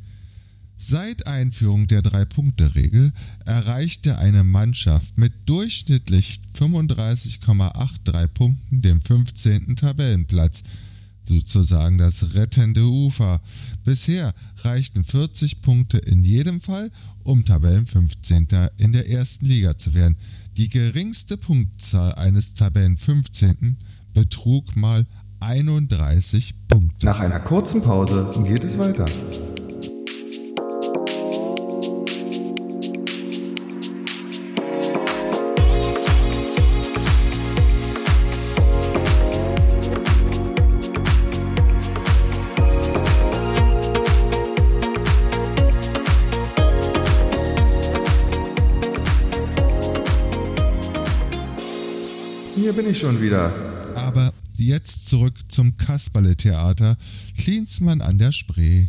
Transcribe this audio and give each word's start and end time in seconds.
Seit 0.78 1.26
Einführung 1.26 1.86
der 1.86 2.02
Drei-Punkte-Regel 2.02 3.10
erreichte 3.46 4.18
eine 4.18 4.44
Mannschaft 4.44 5.16
mit 5.16 5.32
durchschnittlich 5.46 6.40
35,83 6.58 8.26
Punkten 8.28 8.82
den 8.82 9.00
15. 9.00 9.74
Tabellenplatz, 9.76 10.64
sozusagen 11.24 11.96
das 11.96 12.34
rettende 12.34 12.84
Ufer. 12.84 13.40
Bisher 13.84 14.34
reichten 14.58 15.02
40 15.02 15.62
Punkte 15.62 15.96
in 15.96 16.22
jedem 16.22 16.60
Fall, 16.60 16.90
um 17.24 17.46
Tabellen 17.46 17.86
15. 17.86 18.46
in 18.76 18.92
der 18.92 19.08
ersten 19.08 19.46
Liga 19.46 19.78
zu 19.78 19.94
werden. 19.94 20.16
Die 20.56 20.70
geringste 20.70 21.36
Punktzahl 21.36 22.14
eines 22.14 22.54
Tabellen 22.54 22.96
15. 22.96 23.76
betrug 24.14 24.74
mal 24.74 25.04
31 25.40 26.54
Punkte. 26.66 27.04
Nach 27.04 27.20
einer 27.20 27.40
kurzen 27.40 27.82
Pause 27.82 28.30
geht 28.42 28.64
es 28.64 28.78
weiter. 28.78 29.04
Bin 52.76 52.90
ich 52.90 52.98
schon 52.98 53.22
wieder. 53.22 53.50
Aber 53.94 54.30
jetzt 54.58 55.08
zurück 55.08 55.34
zum 55.48 55.78
Kasperle-Theater 55.78 56.98
Klinsmann 57.38 58.02
an 58.02 58.18
der 58.18 58.32
Spree. 58.32 58.88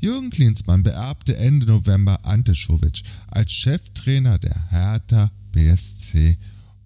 Jürgen 0.00 0.30
Klinsmann 0.30 0.82
beerbte 0.82 1.36
Ende 1.36 1.66
November 1.66 2.24
Ante 2.24 2.54
Schovic 2.54 3.02
als 3.28 3.52
Cheftrainer 3.52 4.38
der 4.38 4.70
Hertha 4.70 5.30
BSC 5.52 6.38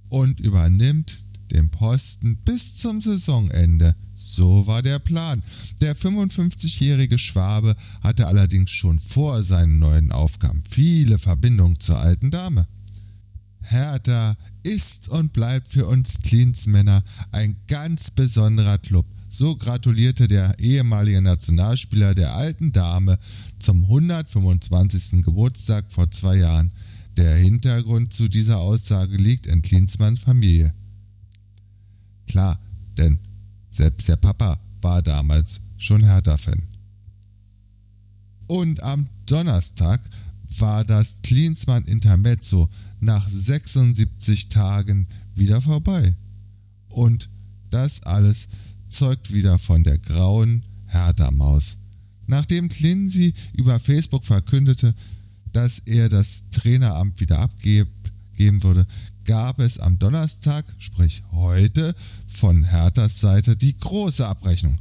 und 0.08 0.40
übernimmt 0.40 1.16
den 1.52 1.68
Posten 1.68 2.36
bis 2.44 2.76
zum 2.76 3.00
Saisonende. 3.00 3.94
So 4.16 4.66
war 4.66 4.82
der 4.82 4.98
Plan. 4.98 5.42
Der 5.80 5.96
55-jährige 5.96 7.18
Schwabe 7.18 7.76
hatte 8.00 8.26
allerdings 8.26 8.70
schon 8.70 8.98
vor 8.98 9.44
seinen 9.44 9.78
neuen 9.78 10.10
Aufgaben 10.10 10.64
viele 10.68 11.18
Verbindungen 11.18 11.78
zur 11.78 11.98
alten 11.98 12.30
Dame. 12.30 12.66
Hertha 13.60 14.36
ist 14.62 15.08
und 15.08 15.32
bleibt 15.32 15.72
für 15.72 15.86
uns 15.86 16.20
Cleansmänner 16.22 17.02
ein 17.30 17.56
ganz 17.66 18.10
besonderer 18.10 18.78
Club. 18.78 19.06
So 19.28 19.56
gratulierte 19.56 20.28
der 20.28 20.58
ehemalige 20.58 21.22
Nationalspieler 21.22 22.14
der 22.14 22.34
alten 22.34 22.72
Dame 22.72 23.18
zum 23.58 23.82
125. 23.84 25.22
Geburtstag 25.22 25.86
vor 25.90 26.10
zwei 26.10 26.36
Jahren. 26.36 26.70
Der 27.16 27.36
Hintergrund 27.36 28.12
zu 28.12 28.28
dieser 28.28 28.58
Aussage 28.58 29.16
liegt 29.16 29.46
in 29.46 29.62
Klinsmanns 29.62 30.20
Familie. 30.20 30.74
Klar, 32.26 32.58
denn 32.98 33.18
selbst 33.70 34.08
der 34.08 34.16
Papa 34.16 34.60
war 34.80 35.02
damals 35.02 35.60
schon 35.78 36.04
Hertha-Fan. 36.04 36.62
Und 38.46 38.82
am 38.82 39.08
Donnerstag 39.26 40.00
war 40.58 40.84
das 40.84 41.20
Klinsmann 41.22 41.84
Intermezzo 41.84 42.68
nach 43.02 43.28
76 43.28 44.48
Tagen 44.48 45.08
wieder 45.34 45.60
vorbei. 45.60 46.14
Und 46.88 47.28
das 47.70 48.02
alles 48.04 48.48
zeugt 48.88 49.32
wieder 49.32 49.58
von 49.58 49.82
der 49.82 49.98
grauen 49.98 50.64
Hertha-Maus. 50.86 51.78
Nachdem 52.26 52.68
Clincy 52.68 53.34
über 53.54 53.80
Facebook 53.80 54.24
verkündete, 54.24 54.94
dass 55.52 55.80
er 55.80 56.08
das 56.08 56.44
Traineramt 56.50 57.20
wieder 57.20 57.40
abgeben 57.40 58.62
würde, 58.62 58.86
gab 59.24 59.58
es 59.58 59.78
am 59.78 59.98
Donnerstag, 59.98 60.64
sprich 60.78 61.22
heute, 61.32 61.94
von 62.28 62.62
Herthas 62.62 63.20
Seite 63.20 63.56
die 63.56 63.76
große 63.76 64.26
Abrechnung. 64.26 64.78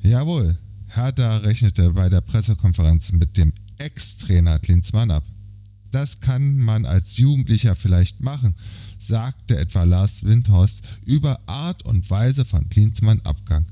Jawohl, 0.00 0.56
Hertha 0.88 1.38
rechnete 1.38 1.90
bei 1.90 2.08
der 2.08 2.20
Pressekonferenz 2.20 3.12
mit 3.12 3.36
dem 3.36 3.52
Ex-Trainer 3.78 4.58
Klinsmann 4.60 5.10
ab. 5.10 5.24
Das 5.94 6.20
kann 6.20 6.58
man 6.58 6.86
als 6.86 7.16
Jugendlicher 7.16 7.74
vielleicht 7.74 8.20
machen, 8.20 8.54
sagte 8.98 9.58
etwa 9.58 9.84
Lars 9.84 10.24
Windhorst 10.24 10.82
über 11.04 11.38
Art 11.46 11.84
und 11.84 12.08
Weise 12.10 12.44
von 12.44 12.68
Klinsmann 12.68 13.20
Abgang. 13.22 13.66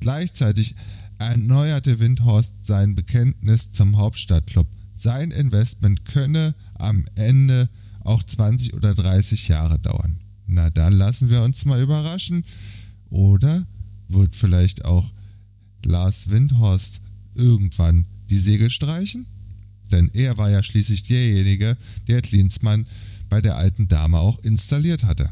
Gleichzeitig 0.00 0.74
erneuerte 1.18 2.00
Windhorst 2.00 2.66
sein 2.66 2.94
Bekenntnis 2.94 3.70
zum 3.70 3.96
Hauptstadtclub. 3.96 4.66
Sein 4.92 5.30
Investment 5.30 6.04
könne 6.04 6.54
am 6.74 7.04
Ende 7.14 7.68
auch 7.70 7.82
auch 8.04 8.22
20 8.22 8.74
oder 8.74 8.94
30 8.94 9.48
Jahre 9.48 9.78
dauern. 9.78 10.18
Na 10.46 10.70
dann 10.70 10.92
lassen 10.92 11.30
wir 11.30 11.42
uns 11.42 11.64
mal 11.64 11.80
überraschen. 11.80 12.44
Oder 13.10 13.66
wird 14.08 14.36
vielleicht 14.36 14.84
auch 14.84 15.10
Lars 15.84 16.30
Windhorst 16.30 17.00
irgendwann 17.34 18.06
die 18.30 18.38
Segel 18.38 18.70
streichen? 18.70 19.26
Denn 19.92 20.10
er 20.14 20.36
war 20.38 20.50
ja 20.50 20.62
schließlich 20.62 21.04
derjenige, 21.04 21.76
der 22.08 22.22
Klinsmann 22.22 22.86
bei 23.28 23.40
der 23.40 23.56
alten 23.56 23.88
Dame 23.88 24.18
auch 24.18 24.38
installiert 24.40 25.04
hatte. 25.04 25.30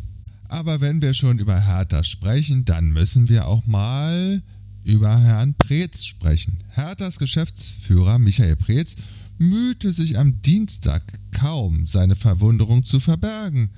Aber 0.48 0.80
wenn 0.80 1.00
wir 1.00 1.14
schon 1.14 1.38
über 1.38 1.66
Hertha 1.66 2.02
sprechen, 2.04 2.64
dann 2.64 2.90
müssen 2.90 3.28
wir 3.28 3.46
auch 3.46 3.66
mal 3.66 4.42
über 4.84 5.18
Herrn 5.18 5.54
Preetz 5.54 6.04
sprechen. 6.04 6.58
Herthas 6.70 7.18
Geschäftsführer 7.18 8.18
Michael 8.18 8.56
Preetz 8.56 8.96
mühte 9.38 9.92
sich 9.92 10.18
am 10.18 10.42
Dienstag 10.42 11.02
kaum, 11.30 11.86
seine 11.86 12.16
Verwunderung 12.16 12.84
zu 12.84 13.00
verbergen. 13.00 13.70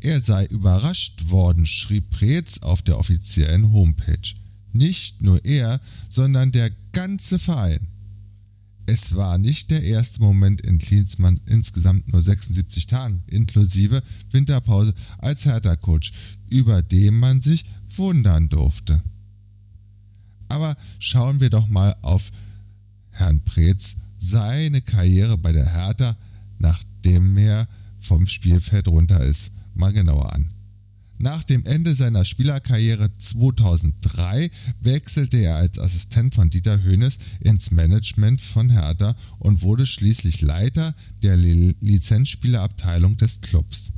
Er 0.00 0.20
sei 0.20 0.46
überrascht 0.46 1.30
worden, 1.30 1.66
schrieb 1.66 2.10
Preetz 2.10 2.58
auf 2.62 2.82
der 2.82 2.98
offiziellen 2.98 3.72
Homepage. 3.72 4.34
Nicht 4.72 5.22
nur 5.22 5.44
er, 5.44 5.80
sondern 6.08 6.50
der 6.50 6.70
ganze 6.92 7.38
Verein. 7.38 7.88
Es 8.92 9.16
war 9.16 9.38
nicht 9.38 9.70
der 9.70 9.82
erste 9.82 10.20
Moment 10.20 10.60
in 10.60 10.76
Klinsmanns 10.76 11.40
insgesamt 11.48 12.12
nur 12.12 12.20
76 12.20 12.86
Tagen 12.86 13.22
inklusive 13.26 14.02
Winterpause 14.32 14.92
als 15.16 15.46
Hertha-Coach, 15.46 16.12
über 16.50 16.82
den 16.82 17.18
man 17.18 17.40
sich 17.40 17.64
wundern 17.96 18.50
durfte. 18.50 19.02
Aber 20.50 20.76
schauen 20.98 21.40
wir 21.40 21.48
doch 21.48 21.68
mal 21.68 21.96
auf 22.02 22.32
Herrn 23.12 23.40
Preetz, 23.40 23.96
seine 24.18 24.82
Karriere 24.82 25.38
bei 25.38 25.52
der 25.52 25.72
Hertha, 25.72 26.14
nachdem 26.58 27.38
er 27.38 27.66
vom 27.98 28.28
Spielfeld 28.28 28.88
runter 28.88 29.24
ist, 29.24 29.52
mal 29.72 29.94
genauer 29.94 30.34
an. 30.34 30.51
Nach 31.22 31.44
dem 31.44 31.64
Ende 31.66 31.94
seiner 31.94 32.24
Spielerkarriere 32.24 33.08
2003 33.16 34.50
wechselte 34.80 35.36
er 35.36 35.54
als 35.54 35.78
Assistent 35.78 36.34
von 36.34 36.50
Dieter 36.50 36.82
Hoeneß 36.82 37.16
ins 37.42 37.70
Management 37.70 38.40
von 38.40 38.70
Hertha 38.70 39.14
und 39.38 39.62
wurde 39.62 39.86
schließlich 39.86 40.40
Leiter 40.40 40.92
der 41.22 41.36
Lizenzspielerabteilung 41.36 43.18
des 43.18 43.40
Clubs. 43.40 43.92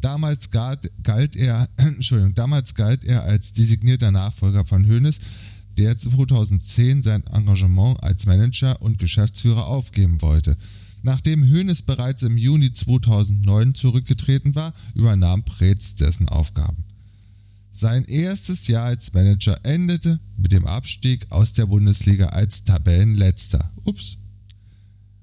Damals 0.00 0.52
galt, 0.52 0.92
galt 1.02 1.34
er, 1.34 1.68
Entschuldigung, 1.78 2.36
damals 2.36 2.76
galt 2.76 3.04
er 3.04 3.24
als 3.24 3.54
designierter 3.54 4.12
Nachfolger 4.12 4.64
von 4.64 4.86
Hoeneß, 4.86 5.18
der 5.78 5.98
2010 5.98 7.02
sein 7.02 7.26
Engagement 7.26 8.00
als 8.04 8.24
Manager 8.26 8.80
und 8.80 9.00
Geschäftsführer 9.00 9.66
aufgeben 9.66 10.22
wollte. 10.22 10.56
Nachdem 11.02 11.44
Hoeneß 11.44 11.82
bereits 11.82 12.22
im 12.22 12.36
Juni 12.36 12.72
2009 12.72 13.74
zurückgetreten 13.74 14.54
war, 14.54 14.72
übernahm 14.94 15.44
Preetz 15.44 15.94
dessen 15.94 16.28
Aufgaben. 16.28 16.84
Sein 17.70 18.04
erstes 18.06 18.66
Jahr 18.66 18.86
als 18.86 19.12
Manager 19.12 19.56
endete 19.64 20.18
mit 20.36 20.52
dem 20.52 20.66
Abstieg 20.66 21.26
aus 21.30 21.52
der 21.52 21.66
Bundesliga 21.66 22.26
als 22.26 22.64
Tabellenletzter. 22.64 23.70
Ups. 23.84 24.18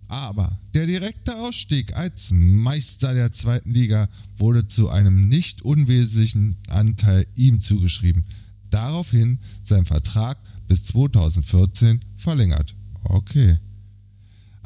Aber 0.08 0.58
der 0.74 0.86
direkte 0.86 1.36
Ausstieg 1.38 1.98
als 1.98 2.32
Meister 2.32 3.14
der 3.14 3.32
zweiten 3.32 3.74
Liga 3.74 4.08
wurde 4.38 4.68
zu 4.68 4.90
einem 4.90 5.28
nicht 5.28 5.64
unwesentlichen 5.64 6.56
Anteil 6.70 7.26
ihm 7.36 7.60
zugeschrieben. 7.60 8.24
Daraufhin 8.70 9.40
sein 9.64 9.86
Vertrag 9.86 10.38
bis 10.68 10.84
2014 10.84 12.00
verlängert. 12.16 12.76
Okay. 13.04 13.58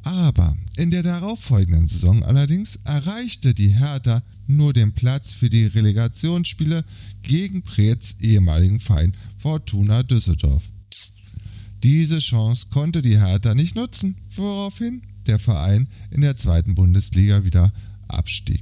Aber 0.03 0.55
in 0.77 0.91
der 0.91 1.03
darauffolgenden 1.03 1.87
Saison 1.87 2.23
allerdings 2.23 2.79
erreichte 2.85 3.53
die 3.53 3.69
Hertha 3.69 4.21
nur 4.47 4.73
den 4.73 4.93
Platz 4.93 5.33
für 5.33 5.49
die 5.49 5.65
Relegationsspiele 5.65 6.83
gegen 7.21 7.61
Preetz 7.61 8.15
ehemaligen 8.21 8.79
Verein 8.79 9.13
Fortuna 9.37 10.03
Düsseldorf. 10.03 10.63
Diese 11.83 12.19
Chance 12.19 12.67
konnte 12.71 13.01
die 13.01 13.19
Hertha 13.19 13.53
nicht 13.53 13.75
nutzen, 13.75 14.17
woraufhin 14.35 15.01
der 15.27 15.39
Verein 15.39 15.87
in 16.11 16.21
der 16.21 16.35
zweiten 16.35 16.75
Bundesliga 16.75 17.45
wieder 17.45 17.71
abstieg. 18.07 18.61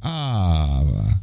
Aber 0.00 1.20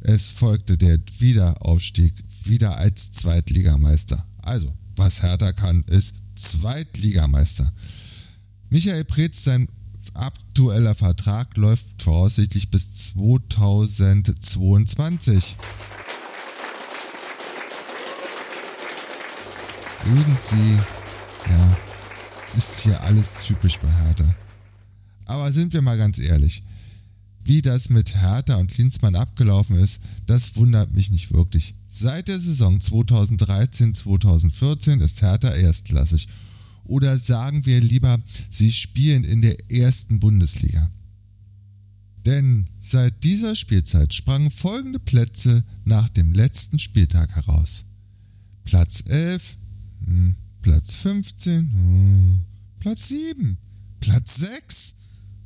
es 0.00 0.30
folgte 0.30 0.76
der 0.76 0.98
Wiederaufstieg 1.20 2.12
wieder 2.44 2.78
als 2.78 3.12
Zweitligameister. 3.12 4.26
Also, 4.42 4.72
was 4.96 5.22
Hertha 5.22 5.52
kann, 5.52 5.84
ist 5.88 6.14
Zweitligameister. 6.34 7.72
Michael 8.70 9.04
Preetz, 9.04 9.44
sein 9.44 9.68
aktueller 10.14 10.94
Vertrag 10.94 11.54
läuft 11.56 12.02
voraussichtlich 12.02 12.70
bis 12.70 13.14
2022. 13.14 15.56
Irgendwie, 20.04 20.78
ja, 21.48 21.76
ist 22.56 22.80
hier 22.80 23.00
alles 23.02 23.34
typisch 23.46 23.78
bei 23.78 23.88
Hertha. 23.88 24.34
Aber 25.26 25.52
sind 25.52 25.72
wir 25.72 25.82
mal 25.82 25.96
ganz 25.96 26.18
ehrlich, 26.18 26.64
wie 27.44 27.62
das 27.62 27.88
mit 27.88 28.14
Hertha 28.14 28.56
und 28.56 28.70
Klinsmann 28.70 29.16
abgelaufen 29.16 29.76
ist, 29.76 30.02
das 30.26 30.56
wundert 30.56 30.92
mich 30.92 31.10
nicht 31.10 31.32
wirklich. 31.32 31.74
Seit 31.86 32.28
der 32.28 32.38
Saison 32.38 32.78
2013-2014 32.78 35.00
ist 35.00 35.22
Hertha 35.22 35.50
erstklassig. 35.52 36.28
Oder 36.84 37.16
sagen 37.18 37.66
wir 37.66 37.80
lieber, 37.80 38.20
sie 38.50 38.70
spielen 38.70 39.24
in 39.24 39.42
der 39.42 39.56
ersten 39.70 40.20
Bundesliga. 40.20 40.88
Denn 42.24 42.66
seit 42.78 43.24
dieser 43.24 43.56
Spielzeit 43.56 44.14
sprangen 44.14 44.50
folgende 44.50 45.00
Plätze 45.00 45.64
nach 45.84 46.08
dem 46.08 46.32
letzten 46.32 46.78
Spieltag 46.78 47.34
heraus. 47.34 47.84
Platz 48.64 49.02
11, 49.08 49.56
hm, 50.06 50.36
Platz 50.60 50.94
15, 50.94 51.72
hm, 51.72 52.40
Platz 52.78 53.08
7, 53.08 53.58
Platz 53.98 54.36
6, 54.36 54.94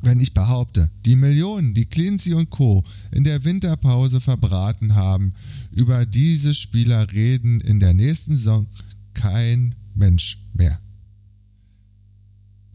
wenn 0.00 0.20
ich 0.20 0.32
behaupte, 0.32 0.92
die 1.04 1.16
Millionen, 1.16 1.74
die 1.74 1.86
Clincy 1.86 2.34
und 2.34 2.50
Co. 2.50 2.84
in 3.10 3.24
der 3.24 3.42
Winterpause 3.42 4.20
verbraten 4.20 4.94
haben, 4.94 5.34
über 5.72 6.06
diese 6.06 6.54
Spieler 6.54 7.10
reden 7.10 7.60
in 7.60 7.80
der 7.80 7.94
nächsten 7.94 8.30
Saison 8.30 8.68
kein 9.20 9.74
Mensch 9.94 10.38
mehr. 10.54 10.78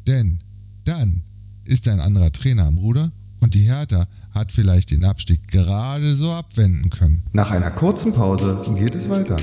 Denn 0.07 0.39
dann 0.83 1.23
ist 1.65 1.87
ein 1.87 1.99
anderer 1.99 2.31
Trainer 2.31 2.65
am 2.65 2.77
Ruder 2.77 3.11
und 3.39 3.55
die 3.55 3.61
Hertha 3.61 4.05
hat 4.31 4.51
vielleicht 4.51 4.91
den 4.91 5.03
Abstieg 5.05 5.47
gerade 5.47 6.13
so 6.13 6.31
abwenden 6.31 6.89
können. 6.91 7.23
Nach 7.33 7.49
einer 7.49 7.71
kurzen 7.71 8.13
Pause 8.13 8.61
geht 8.75 8.93
es 8.93 9.09
weiter. 9.09 9.37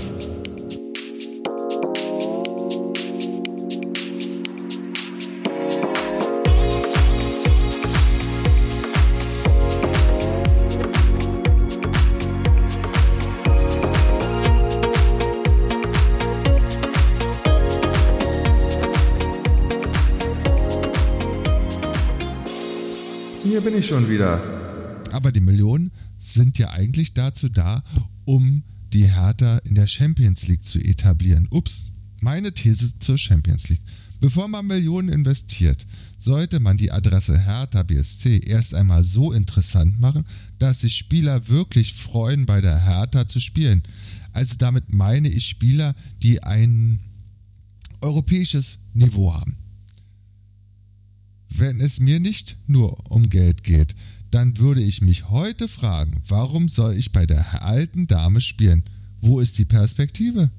Ich 23.82 23.88
schon 23.88 24.08
wieder. 24.08 24.40
Aber 25.10 25.32
die 25.32 25.40
Millionen 25.40 25.90
sind 26.16 26.56
ja 26.58 26.70
eigentlich 26.70 27.14
dazu 27.14 27.48
da, 27.48 27.82
um 28.24 28.62
die 28.92 29.12
Hertha 29.12 29.58
in 29.64 29.74
der 29.74 29.88
Champions 29.88 30.46
League 30.46 30.64
zu 30.64 30.78
etablieren. 30.78 31.48
Ups, 31.50 31.90
meine 32.20 32.52
These 32.52 32.98
zur 33.00 33.18
Champions 33.18 33.68
League. 33.70 33.82
Bevor 34.20 34.46
man 34.46 34.68
Millionen 34.68 35.08
investiert, 35.08 35.84
sollte 36.16 36.60
man 36.60 36.76
die 36.76 36.92
Adresse 36.92 37.36
Hertha 37.44 37.82
BSC 37.82 38.38
erst 38.46 38.74
einmal 38.74 39.02
so 39.02 39.32
interessant 39.32 39.98
machen, 40.00 40.24
dass 40.60 40.82
sich 40.82 40.96
Spieler 40.96 41.48
wirklich 41.48 41.94
freuen, 41.94 42.46
bei 42.46 42.60
der 42.60 42.84
Hertha 42.84 43.26
zu 43.26 43.40
spielen. 43.40 43.82
Also 44.32 44.54
damit 44.58 44.92
meine 44.92 45.28
ich 45.28 45.48
Spieler, 45.48 45.96
die 46.22 46.40
ein 46.44 47.00
europäisches 48.00 48.78
Niveau 48.94 49.34
haben. 49.34 49.56
Wenn 51.58 51.80
es 51.80 52.00
mir 52.00 52.20
nicht 52.20 52.56
nur 52.66 53.10
um 53.10 53.28
Geld 53.28 53.62
geht, 53.62 53.94
dann 54.30 54.56
würde 54.58 54.82
ich 54.82 55.02
mich 55.02 55.28
heute 55.28 55.68
fragen, 55.68 56.20
warum 56.26 56.68
soll 56.68 56.94
ich 56.94 57.12
bei 57.12 57.26
der 57.26 57.62
alten 57.62 58.06
Dame 58.06 58.40
spielen? 58.40 58.82
Wo 59.20 59.40
ist 59.40 59.58
die 59.58 59.66
Perspektive? 59.66 60.50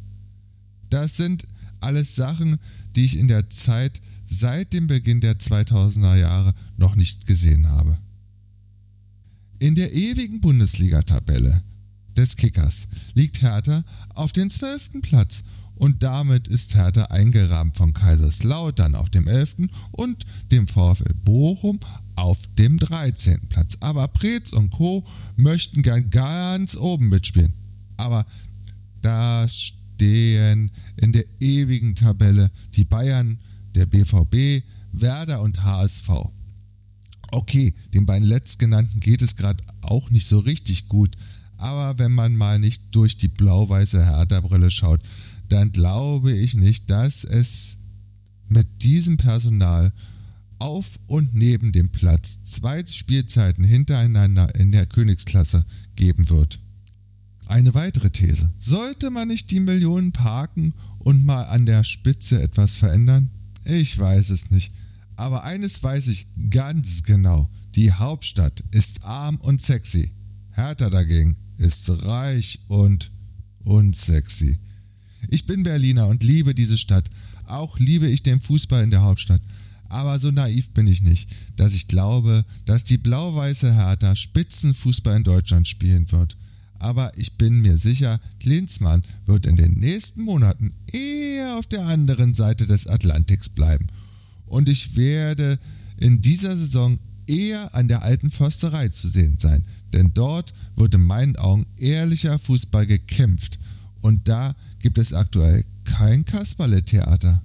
Das 0.89 1.17
sind 1.17 1.45
alles 1.79 2.15
Sachen, 2.15 2.59
die 2.95 3.05
ich 3.05 3.17
in 3.17 3.27
der 3.27 3.49
Zeit 3.49 3.99
seit 4.25 4.73
dem 4.73 4.87
Beginn 4.87 5.21
der 5.21 5.39
2000er 5.39 6.15
Jahre 6.15 6.53
noch 6.77 6.95
nicht 6.95 7.25
gesehen 7.25 7.67
habe. 7.69 7.97
In 9.57 9.75
der 9.75 9.93
ewigen 9.93 10.41
Bundesliga-Tabelle 10.41 11.61
des 12.15 12.35
Kickers 12.35 12.87
liegt 13.15 13.41
Hertha 13.41 13.83
auf 14.13 14.31
dem 14.31 14.49
12. 14.49 15.01
Platz 15.01 15.43
und 15.75 16.03
damit 16.03 16.47
ist 16.47 16.75
Hertha 16.75 17.03
eingerahmt 17.05 17.77
von 17.77 17.93
Kaiserslautern 17.93 18.95
auf 18.95 19.09
dem 19.09 19.27
11. 19.27 19.55
und 19.91 20.25
dem 20.51 20.67
VfL 20.67 21.13
Bochum 21.23 21.79
auf 22.15 22.37
dem 22.57 22.77
13. 22.77 23.47
Platz. 23.49 23.77
Aber 23.79 24.07
Preetz 24.07 24.53
und 24.53 24.69
Co. 24.69 25.03
möchten 25.35 25.81
gern 25.81 26.09
ganz 26.09 26.75
oben 26.75 27.09
mitspielen. 27.09 27.53
Aber 27.97 28.25
da 29.01 29.47
stehen 29.47 30.71
in 30.97 31.11
der 31.11 31.25
ewigen 31.39 31.95
Tabelle 31.95 32.51
die 32.75 32.83
Bayern, 32.83 33.39
der 33.75 33.85
BVB, 33.85 34.63
Werder 34.91 35.41
und 35.41 35.63
HSV. 35.63 36.09
Okay, 37.31 37.73
den 37.93 38.05
beiden 38.05 38.27
letztgenannten 38.27 38.99
geht 38.99 39.23
es 39.23 39.35
gerade 39.35 39.63
auch 39.81 40.11
nicht 40.11 40.27
so 40.27 40.39
richtig 40.39 40.87
gut. 40.87 41.15
Aber 41.57 41.97
wenn 41.97 42.11
man 42.11 42.35
mal 42.35 42.59
nicht 42.59 42.93
durch 42.93 43.17
die 43.17 43.27
blau-weiße 43.27 44.05
Hertha-Brille 44.05 44.69
schaut, 44.69 45.01
dann 45.53 45.71
glaube 45.71 46.31
ich 46.31 46.55
nicht, 46.55 46.89
dass 46.89 47.23
es 47.23 47.77
mit 48.49 48.81
diesem 48.81 49.17
Personal 49.17 49.93
auf 50.57 50.99
und 51.05 51.35
neben 51.35 51.71
dem 51.71 51.89
Platz 51.89 52.39
zwei 52.43 52.83
Spielzeiten 52.83 53.63
hintereinander 53.63 54.55
in 54.55 54.71
der 54.71 54.87
Königsklasse 54.87 55.63
geben 55.95 56.29
wird. 56.29 56.59
Eine 57.45 57.75
weitere 57.75 58.09
These. 58.09 58.51
Sollte 58.57 59.11
man 59.11 59.27
nicht 59.27 59.51
die 59.51 59.59
Millionen 59.59 60.11
parken 60.11 60.73
und 60.97 61.23
mal 61.23 61.43
an 61.43 61.67
der 61.67 61.83
Spitze 61.83 62.41
etwas 62.41 62.73
verändern? 62.73 63.29
Ich 63.63 63.95
weiß 63.97 64.31
es 64.31 64.49
nicht. 64.49 64.71
Aber 65.17 65.43
eines 65.43 65.83
weiß 65.83 66.07
ich 66.07 66.25
ganz 66.49 67.03
genau. 67.03 67.47
Die 67.75 67.91
Hauptstadt 67.91 68.63
ist 68.71 69.03
arm 69.03 69.35
und 69.35 69.61
sexy. 69.61 70.09
Hertha 70.53 70.89
dagegen 70.89 71.35
ist 71.57 71.91
reich 72.05 72.59
und 72.69 73.11
unsexy. 73.63 74.57
Ich 75.29 75.45
bin 75.45 75.63
Berliner 75.63 76.07
und 76.07 76.23
liebe 76.23 76.53
diese 76.53 76.77
Stadt. 76.77 77.09
Auch 77.45 77.79
liebe 77.79 78.07
ich 78.07 78.23
den 78.23 78.41
Fußball 78.41 78.83
in 78.83 78.91
der 78.91 79.01
Hauptstadt. 79.01 79.41
Aber 79.89 80.17
so 80.17 80.31
naiv 80.31 80.71
bin 80.71 80.87
ich 80.87 81.01
nicht, 81.03 81.29
dass 81.55 81.73
ich 81.73 81.87
glaube, 81.87 82.45
dass 82.65 82.83
die 82.83 82.97
blau-weiße 82.97 83.75
Hertha 83.75 84.15
Spitzenfußball 84.15 85.17
in 85.17 85.23
Deutschland 85.23 85.67
spielen 85.67 86.11
wird. 86.11 86.35
Aber 86.79 87.11
ich 87.17 87.33
bin 87.33 87.61
mir 87.61 87.77
sicher, 87.77 88.19
Klinsmann 88.39 89.03
wird 89.25 89.45
in 89.45 89.55
den 89.55 89.73
nächsten 89.73 90.23
Monaten 90.23 90.73
eher 90.91 91.57
auf 91.57 91.65
der 91.67 91.85
anderen 91.87 92.33
Seite 92.33 92.67
des 92.67 92.87
Atlantiks 92.87 93.49
bleiben. 93.49 93.87
Und 94.47 94.67
ich 94.67 94.95
werde 94.95 95.59
in 95.97 96.21
dieser 96.21 96.57
Saison 96.57 96.99
eher 97.27 97.73
an 97.75 97.87
der 97.87 98.03
alten 98.03 98.31
Försterei 98.31 98.89
zu 98.89 99.07
sehen 99.07 99.37
sein. 99.39 99.63
Denn 99.93 100.11
dort 100.13 100.53
wird 100.75 100.95
in 100.95 101.03
meinen 101.03 101.35
Augen 101.35 101.65
ehrlicher 101.77 102.37
Fußball 102.39 102.85
gekämpft. 102.85 103.59
Und 104.03 104.27
da 104.27 104.53
gibt 104.79 104.97
es 104.97 105.13
aktuell 105.13 105.63
kein 105.85 106.25
Kasperle-Theater. 106.25 107.41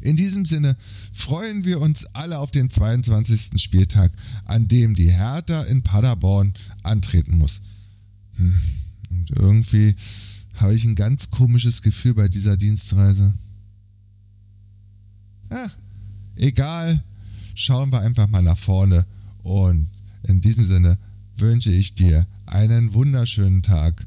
In 0.00 0.16
diesem 0.16 0.46
Sinne 0.46 0.74
freuen 1.12 1.66
wir 1.66 1.82
uns 1.82 2.06
alle 2.14 2.38
auf 2.38 2.50
den 2.50 2.70
22. 2.70 3.62
Spieltag, 3.62 4.10
an 4.46 4.68
dem 4.68 4.94
die 4.94 5.12
Hertha 5.12 5.64
in 5.64 5.82
Paderborn 5.82 6.54
antreten 6.82 7.36
muss. 7.36 7.60
Hm, 8.36 8.58
und 9.10 9.30
irgendwie 9.32 9.94
habe 10.56 10.74
ich 10.74 10.84
ein 10.84 10.94
ganz 10.94 11.30
komisches 11.30 11.82
Gefühl 11.82 12.14
bei 12.14 12.28
dieser 12.28 12.56
Dienstreise. 12.56 13.34
Ah, 15.50 15.68
egal, 16.36 17.04
schauen 17.54 17.92
wir 17.92 18.00
einfach 18.00 18.28
mal 18.28 18.42
nach 18.42 18.58
vorne 18.58 19.04
und 19.42 19.88
in 20.22 20.40
diesem 20.40 20.64
Sinne 20.64 20.96
wünsche 21.36 21.70
ich 21.70 21.96
dir 21.96 22.26
einen 22.46 22.94
wunderschönen 22.94 23.62
Tag 23.62 24.06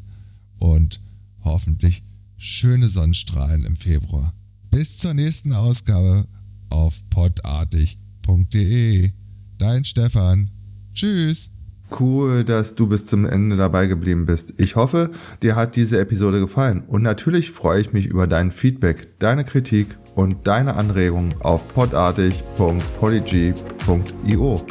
und 0.59 1.01
hoffentlich 1.43 2.03
schöne 2.37 2.87
Sonnenstrahlen 2.87 3.65
im 3.65 3.75
Februar. 3.75 4.33
Bis 4.71 4.97
zur 4.97 5.13
nächsten 5.13 5.53
Ausgabe 5.53 6.25
auf 6.69 7.01
podartig.de. 7.09 9.11
Dein 9.57 9.85
Stefan. 9.85 10.49
Tschüss. 10.93 11.51
Cool, 11.99 12.43
dass 12.43 12.75
du 12.75 12.87
bis 12.87 13.05
zum 13.05 13.25
Ende 13.25 13.57
dabei 13.57 13.85
geblieben 13.85 14.25
bist. 14.25 14.55
Ich 14.57 14.75
hoffe, 14.75 15.11
dir 15.43 15.55
hat 15.55 15.75
diese 15.75 15.99
Episode 15.99 16.39
gefallen 16.39 16.81
und 16.87 17.03
natürlich 17.03 17.51
freue 17.51 17.79
ich 17.79 17.93
mich 17.93 18.07
über 18.07 18.25
dein 18.27 18.51
Feedback, 18.51 19.19
deine 19.19 19.45
Kritik 19.45 19.95
und 20.15 20.47
deine 20.47 20.75
Anregungen 20.75 21.35
auf 21.41 21.71
podartig.polyg.io. 21.73 24.65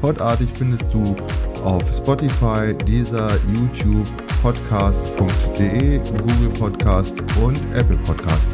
Podartig 0.00 0.48
findest 0.54 0.92
du 0.92 1.16
auf 1.62 1.96
Spotify, 1.96 2.74
Deezer, 2.86 3.30
YouTube, 3.54 4.08
podcast.de, 4.44 6.00
Google 6.18 6.50
Podcast 6.50 7.18
und 7.40 7.58
Apple 7.74 7.96
Podcast. 7.96 8.50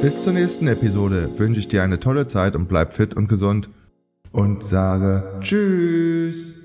Bis 0.00 0.22
zur 0.22 0.34
nächsten 0.34 0.68
Episode 0.68 1.28
wünsche 1.36 1.58
ich 1.58 1.66
dir 1.66 1.82
eine 1.82 1.98
tolle 1.98 2.28
Zeit 2.28 2.54
und 2.54 2.68
bleib 2.68 2.92
fit 2.92 3.16
und 3.16 3.28
gesund 3.28 3.68
und 4.30 4.62
sage 4.62 5.40
Tschüss. 5.40 6.55